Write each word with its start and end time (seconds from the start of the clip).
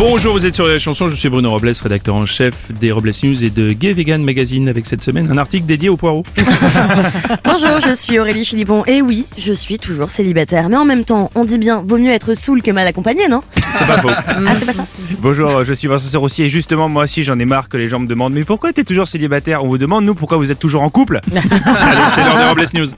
Bonjour, 0.00 0.32
vous 0.32 0.46
êtes 0.46 0.54
sur 0.54 0.66
la 0.66 0.78
chanson, 0.78 1.10
je 1.10 1.14
suis 1.14 1.28
Bruno 1.28 1.50
Robles, 1.50 1.74
rédacteur 1.82 2.14
en 2.14 2.24
chef 2.24 2.72
des 2.72 2.90
Robles 2.90 3.10
News 3.22 3.44
et 3.44 3.50
de 3.50 3.72
Gay 3.72 3.92
Vegan 3.92 4.24
Magazine 4.24 4.66
avec 4.66 4.86
cette 4.86 5.02
semaine 5.02 5.28
un 5.30 5.36
article 5.36 5.66
dédié 5.66 5.90
aux 5.90 5.98
poireaux. 5.98 6.24
Bonjour, 7.44 7.80
je 7.86 7.94
suis 7.94 8.18
Aurélie 8.18 8.46
Philippon. 8.46 8.82
Et 8.86 9.02
oui, 9.02 9.26
je 9.36 9.52
suis 9.52 9.78
toujours 9.78 10.08
célibataire. 10.08 10.70
Mais 10.70 10.78
en 10.78 10.86
même 10.86 11.04
temps, 11.04 11.30
on 11.34 11.44
dit 11.44 11.58
bien, 11.58 11.82
vaut 11.86 11.98
mieux 11.98 12.12
être 12.12 12.32
saoul 12.32 12.62
que 12.62 12.70
mal 12.70 12.86
accompagné, 12.86 13.28
non? 13.28 13.42
C'est 13.78 13.86
pas 13.86 13.98
faux. 13.98 14.08
Ah, 14.08 14.54
c'est 14.58 14.64
pas 14.64 14.72
ça? 14.72 14.86
Bonjour, 15.20 15.66
je 15.66 15.74
suis 15.74 15.86
Vincent 15.86 16.08
Serrossier 16.08 16.46
et 16.46 16.48
justement 16.48 16.88
moi 16.88 17.04
aussi 17.04 17.22
j'en 17.22 17.38
ai 17.38 17.44
marre 17.44 17.68
que 17.68 17.76
les 17.76 17.88
gens 17.88 18.00
me 18.00 18.06
demandent 18.06 18.32
mais 18.32 18.44
pourquoi 18.44 18.72
t'es 18.72 18.84
toujours 18.84 19.06
célibataire? 19.06 19.64
On 19.64 19.68
vous 19.68 19.76
demande 19.76 20.06
nous 20.06 20.14
pourquoi 20.14 20.38
vous 20.38 20.50
êtes 20.50 20.58
toujours 20.58 20.80
en 20.80 20.88
couple? 20.88 21.20
Allez, 21.30 22.00
c'est 22.14 22.24
l'heure 22.24 22.38
des 22.38 22.44
Robles 22.44 22.66
News. 22.72 22.88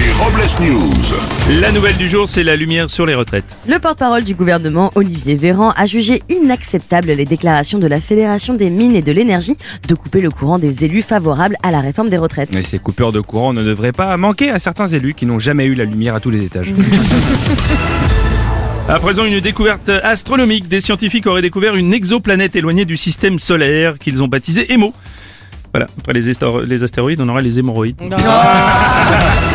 Les 0.00 0.12
Robles 0.12 0.48
News. 0.62 1.60
La 1.60 1.72
nouvelle 1.72 1.98
du 1.98 2.08
jour, 2.08 2.26
c'est 2.26 2.42
la 2.42 2.56
lumière 2.56 2.88
sur 2.88 3.04
les 3.04 3.14
retraites. 3.14 3.44
Le 3.68 3.78
porte-parole 3.78 4.24
du 4.24 4.34
gouvernement, 4.34 4.90
Olivier 4.94 5.34
Véran, 5.34 5.74
a 5.76 5.84
jugé 5.84 6.22
inacceptable 6.30 7.08
les 7.08 7.26
déclarations 7.26 7.78
de 7.78 7.86
la 7.86 8.00
Fédération 8.00 8.54
des 8.54 8.70
mines 8.70 8.96
et 8.96 9.02
de 9.02 9.12
l'énergie 9.12 9.58
de 9.86 9.94
couper 9.94 10.22
le 10.22 10.30
courant 10.30 10.58
des 10.58 10.86
élus 10.86 11.02
favorables 11.02 11.56
à 11.62 11.70
la 11.70 11.80
réforme 11.80 12.08
des 12.08 12.16
retraites. 12.16 12.56
Et 12.56 12.64
ces 12.64 12.78
coupeurs 12.78 13.12
de 13.12 13.20
courant 13.20 13.52
ne 13.52 13.62
devraient 13.62 13.92
pas 13.92 14.16
manquer 14.16 14.50
à 14.50 14.58
certains 14.58 14.86
élus 14.86 15.12
qui 15.12 15.26
n'ont 15.26 15.38
jamais 15.38 15.66
eu 15.66 15.74
la 15.74 15.84
lumière 15.84 16.14
à 16.14 16.20
tous 16.20 16.30
les 16.30 16.44
étages. 16.44 16.72
À 18.88 18.98
présent, 18.98 19.24
une 19.24 19.38
découverte 19.38 19.88
astronomique. 19.88 20.66
Des 20.66 20.80
scientifiques 20.80 21.26
auraient 21.26 21.42
découvert 21.42 21.76
une 21.76 21.94
exoplanète 21.94 22.56
éloignée 22.56 22.84
du 22.86 22.96
système 22.96 23.38
solaire 23.38 23.98
qu'ils 23.98 24.20
ont 24.20 24.26
baptisée 24.26 24.72
Emo. 24.72 24.92
Voilà, 25.72 25.86
après 25.98 26.12
les, 26.14 26.32
les 26.66 26.82
astéroïdes, 26.82 27.20
on 27.20 27.28
aura 27.28 27.40
les 27.40 27.60
hémorroïdes. 27.60 28.00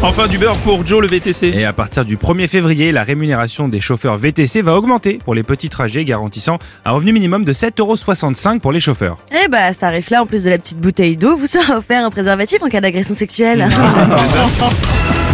Enfin, 0.00 0.28
du 0.28 0.38
beurre 0.38 0.56
pour 0.58 0.86
Joe 0.86 1.00
le 1.00 1.08
VTC. 1.08 1.48
Et 1.48 1.64
à 1.64 1.72
partir 1.72 2.04
du 2.04 2.16
1er 2.16 2.46
février, 2.46 2.92
la 2.92 3.02
rémunération 3.02 3.66
des 3.66 3.80
chauffeurs 3.80 4.16
VTC 4.16 4.62
va 4.62 4.76
augmenter 4.76 5.18
pour 5.24 5.34
les 5.34 5.42
petits 5.42 5.68
trajets 5.68 6.04
garantissant 6.04 6.58
un 6.84 6.92
revenu 6.92 7.12
minimum 7.12 7.44
de 7.44 7.52
7,65€ 7.52 8.60
pour 8.60 8.70
les 8.70 8.78
chauffeurs. 8.78 9.18
Et 9.32 9.48
bah, 9.48 9.64
à 9.64 9.72
ce 9.72 9.80
tarif-là, 9.80 10.22
en 10.22 10.26
plus 10.26 10.44
de 10.44 10.50
la 10.50 10.58
petite 10.58 10.78
bouteille 10.78 11.16
d'eau, 11.16 11.36
vous 11.36 11.48
sera 11.48 11.78
offert 11.78 12.04
un 12.04 12.10
préservatif 12.10 12.62
en 12.62 12.68
cas 12.68 12.80
d'agression 12.80 13.16
sexuelle. 13.16 13.68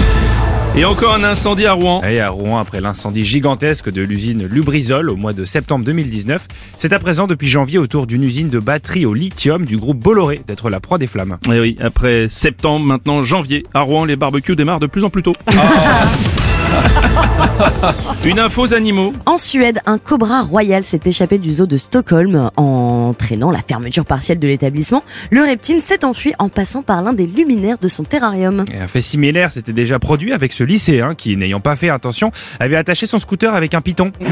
Et 0.76 0.84
encore 0.84 1.14
un 1.14 1.22
incendie 1.22 1.66
à 1.66 1.72
Rouen. 1.72 2.02
Et 2.02 2.18
à 2.18 2.30
Rouen, 2.30 2.58
après 2.58 2.80
l'incendie 2.80 3.24
gigantesque 3.24 3.90
de 3.90 4.02
l'usine 4.02 4.44
Lubrizol 4.44 5.08
au 5.08 5.14
mois 5.14 5.32
de 5.32 5.44
septembre 5.44 5.84
2019, 5.84 6.48
c'est 6.78 6.92
à 6.92 6.98
présent 6.98 7.28
depuis 7.28 7.46
janvier 7.46 7.78
autour 7.78 8.08
d'une 8.08 8.24
usine 8.24 8.48
de 8.48 8.58
batterie 8.58 9.06
au 9.06 9.14
lithium 9.14 9.66
du 9.66 9.76
groupe 9.76 10.00
Bolloré 10.00 10.40
d'être 10.44 10.70
la 10.70 10.80
proie 10.80 10.98
des 10.98 11.06
flammes. 11.06 11.38
Et 11.46 11.60
oui, 11.60 11.76
après 11.80 12.26
septembre, 12.28 12.84
maintenant 12.84 13.22
janvier, 13.22 13.62
à 13.72 13.82
Rouen, 13.82 14.04
les 14.04 14.16
barbecues 14.16 14.56
démarrent 14.56 14.80
de 14.80 14.88
plus 14.88 15.04
en 15.04 15.10
plus 15.10 15.22
tôt. 15.22 15.34
Une 18.24 18.38
info 18.38 18.62
aux 18.62 18.74
animaux. 18.74 19.12
En 19.26 19.36
Suède, 19.36 19.80
un 19.86 19.98
cobra 19.98 20.42
royal 20.42 20.84
s'est 20.84 21.00
échappé 21.04 21.38
du 21.38 21.52
zoo 21.52 21.66
de 21.66 21.76
Stockholm, 21.76 22.50
entraînant 22.56 23.50
la 23.50 23.60
fermeture 23.60 24.04
partielle 24.04 24.38
de 24.38 24.48
l'établissement. 24.48 25.02
Le 25.30 25.42
reptile 25.42 25.80
s'est 25.80 26.04
enfui 26.04 26.32
en 26.38 26.48
passant 26.48 26.82
par 26.82 27.02
l'un 27.02 27.12
des 27.12 27.26
luminaires 27.26 27.78
de 27.78 27.88
son 27.88 28.04
terrarium. 28.04 28.64
Et 28.72 28.78
un 28.78 28.88
fait 28.88 29.02
similaire 29.02 29.50
s'était 29.50 29.72
déjà 29.72 29.98
produit 29.98 30.32
avec 30.32 30.52
ce 30.52 30.64
lycéen 30.64 31.14
qui, 31.14 31.36
n'ayant 31.36 31.60
pas 31.60 31.76
fait 31.76 31.90
attention, 31.90 32.32
avait 32.60 32.76
attaché 32.76 33.06
son 33.06 33.18
scooter 33.18 33.54
avec 33.54 33.74
un 33.74 33.80
piton. 33.80 34.12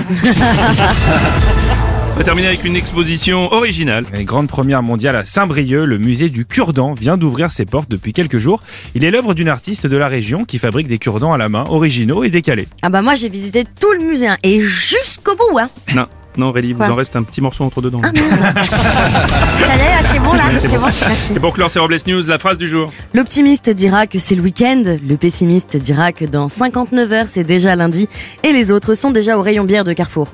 On 2.15 2.17
va 2.17 2.25
terminer 2.25 2.49
avec 2.49 2.65
une 2.65 2.77
exposition 2.77 3.51
originale. 3.53 4.05
Grande 4.25 4.47
première 4.47 4.83
mondiale 4.83 5.17
à 5.17 5.25
Saint-Brieuc, 5.25 5.87
le 5.87 5.97
musée 5.97 6.29
du 6.29 6.45
cure-dent 6.45 6.93
vient 6.93 7.17
d'ouvrir 7.17 7.51
ses 7.51 7.65
portes 7.65 7.91
depuis 7.91 8.13
quelques 8.13 8.37
jours. 8.37 8.63
Il 8.95 9.05
est 9.05 9.11
l'œuvre 9.11 9.33
d'une 9.33 9.49
artiste 9.49 9.87
de 9.87 9.97
la 9.97 10.09
région 10.09 10.45
qui 10.45 10.59
fabrique 10.59 10.89
des 10.89 10.99
cure-dents 10.99 11.33
à 11.33 11.39
la 11.39 11.49
main, 11.49 11.65
originaux 11.69 12.23
et 12.23 12.29
décalés. 12.31 12.69
Ah 12.83 12.91
bah 12.91 13.01
moi 13.01 13.15
j'ai 13.15 13.31
visité 13.31 13.65
tout 13.65 13.93
le 13.95 14.01
musée 14.01 14.29
hein, 14.29 14.37
et 14.43 14.61
jusqu'au 14.61 15.35
bout 15.35 15.59
hein. 15.59 15.71
Non, 15.95 16.07
non 16.37 16.49
Aurélie, 16.49 16.73
vous 16.73 16.79
Quoi 16.79 16.91
en 16.91 16.95
reste 16.97 17.15
un 17.17 17.23
petit 17.23 17.41
morceau 17.41 17.65
entre 17.65 17.81
dedans. 17.83 18.01
Ah 18.05 18.11
merde. 18.13 18.69
Ça 18.69 19.77
y 19.77 19.81
est, 19.81 20.13
c'est 20.13 20.19
bon 20.21 20.33
là, 20.33 20.43
c'est 20.61 20.69
bon. 20.69 20.81
Merci. 20.81 21.33
Et 21.37 21.41
pour 21.41 21.53
clore 21.55 21.71
ces 21.71 21.79
Robles 21.79 21.99
News, 22.07 22.23
la 22.27 22.39
phrase 22.39 22.59
du 22.59 22.69
jour. 22.69 22.91
L'optimiste 23.15 23.71
dira 23.71 24.07
que 24.07 24.19
c'est 24.19 24.35
le 24.35 24.43
week-end, 24.43 24.83
le 24.87 25.17
pessimiste 25.17 25.77
dira 25.77 26.13
que 26.13 26.25
dans 26.25 26.49
59 26.49 27.13
heures 27.13 27.27
c'est 27.29 27.45
déjà 27.45 27.77
lundi 27.77 28.09
et 28.43 28.53
les 28.53 28.71
autres 28.71 28.95
sont 28.95 29.11
déjà 29.11 29.37
au 29.39 29.43
rayon 29.43 29.65
bière 29.65 29.85
de 29.85 29.93
Carrefour. 29.93 30.29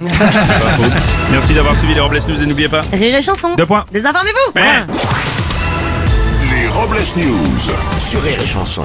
Merci 1.31 1.54
d'avoir 1.54 1.76
suivi 1.76 1.94
les 1.94 2.00
Robles 2.00 2.20
News 2.28 2.42
et 2.42 2.47
n'oubliez 2.47 2.69
pas. 2.69 2.81
Rire 2.92 3.16
et 3.16 3.22
chanson. 3.22 3.54
Deux 3.56 3.66
points. 3.66 3.84
Désinformez-vous. 3.92 4.53
Ouais. 4.60 4.87
Les 6.50 6.69
Robles 6.69 6.97
News. 7.16 7.72
Sur 7.98 8.22
Rire 8.22 8.38
et 8.42 8.47
Chanson. 8.47 8.84